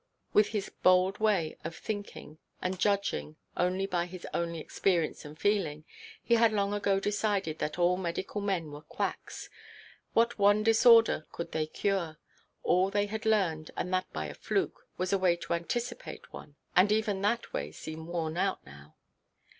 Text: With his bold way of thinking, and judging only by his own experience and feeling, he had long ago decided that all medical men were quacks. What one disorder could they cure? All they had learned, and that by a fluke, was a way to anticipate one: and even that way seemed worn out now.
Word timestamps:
With 0.33 0.47
his 0.47 0.71
bold 0.81 1.19
way 1.19 1.57
of 1.63 1.75
thinking, 1.75 2.39
and 2.59 2.79
judging 2.79 3.35
only 3.55 3.85
by 3.85 4.07
his 4.07 4.25
own 4.33 4.55
experience 4.55 5.23
and 5.25 5.37
feeling, 5.37 5.85
he 6.23 6.33
had 6.37 6.51
long 6.51 6.73
ago 6.73 6.99
decided 6.99 7.59
that 7.59 7.77
all 7.77 7.97
medical 7.97 8.41
men 8.41 8.71
were 8.71 8.81
quacks. 8.81 9.47
What 10.13 10.39
one 10.39 10.63
disorder 10.63 11.27
could 11.31 11.51
they 11.51 11.67
cure? 11.67 12.17
All 12.63 12.89
they 12.89 13.05
had 13.05 13.27
learned, 13.27 13.69
and 13.77 13.93
that 13.93 14.11
by 14.11 14.25
a 14.25 14.33
fluke, 14.33 14.87
was 14.97 15.13
a 15.13 15.19
way 15.19 15.35
to 15.35 15.53
anticipate 15.53 16.33
one: 16.33 16.55
and 16.75 16.91
even 16.91 17.21
that 17.21 17.53
way 17.53 17.71
seemed 17.71 18.07
worn 18.07 18.37
out 18.37 18.65
now. 18.65 18.95